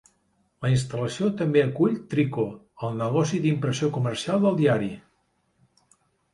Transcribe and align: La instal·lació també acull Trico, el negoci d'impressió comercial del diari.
La 0.65 0.69
instal·lació 0.75 1.29
també 1.41 1.61
acull 1.65 1.99
Trico, 2.15 2.47
el 2.89 2.99
negoci 3.03 3.43
d'impressió 3.45 3.93
comercial 4.01 4.43
del 4.49 4.61
diari. 4.65 4.93